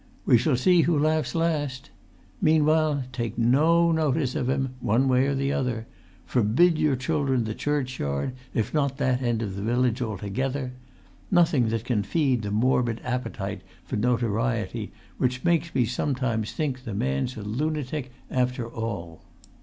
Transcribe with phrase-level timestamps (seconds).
[0.25, 1.91] We shall see who laughs last!
[2.41, 5.85] Meanwhile, take no notice of him, one way or the other;
[6.25, 10.71] forbid your children the[Pg 203] churchyard, if not that end of the village altogether;
[11.29, 16.95] nothing that can feed the morbid appetite for notoriety which makes me sometimes think the
[16.95, 19.21] man's a lunatic after all.